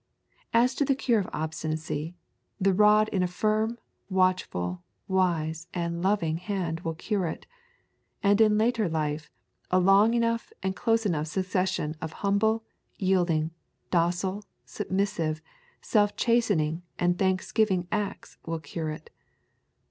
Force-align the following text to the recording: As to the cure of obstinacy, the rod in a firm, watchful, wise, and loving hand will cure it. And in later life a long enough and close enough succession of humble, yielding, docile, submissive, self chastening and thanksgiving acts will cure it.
As 0.51 0.73
to 0.73 0.83
the 0.83 0.95
cure 0.95 1.19
of 1.19 1.29
obstinacy, 1.31 2.15
the 2.59 2.73
rod 2.73 3.07
in 3.09 3.21
a 3.21 3.27
firm, 3.27 3.77
watchful, 4.09 4.81
wise, 5.07 5.67
and 5.75 6.01
loving 6.01 6.37
hand 6.37 6.79
will 6.79 6.95
cure 6.95 7.27
it. 7.27 7.45
And 8.23 8.41
in 8.41 8.57
later 8.57 8.89
life 8.89 9.29
a 9.69 9.77
long 9.77 10.15
enough 10.15 10.51
and 10.63 10.75
close 10.75 11.05
enough 11.05 11.27
succession 11.27 11.95
of 12.01 12.13
humble, 12.25 12.63
yielding, 12.97 13.51
docile, 13.91 14.43
submissive, 14.65 15.39
self 15.83 16.15
chastening 16.15 16.81
and 16.97 17.19
thanksgiving 17.19 17.87
acts 17.91 18.39
will 18.43 18.59
cure 18.59 18.89
it. 18.89 19.11